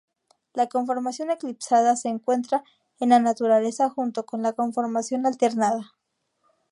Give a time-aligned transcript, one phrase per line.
[0.55, 2.63] La conformación eclipsada se encuentra
[2.99, 5.93] en la naturaleza junto con la conformación alternada.